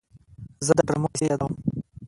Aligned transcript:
زه 0.65 0.71
د 0.77 0.79
ډرامو 0.87 1.07
کیسې 1.13 1.25
یادوم. 1.29 1.53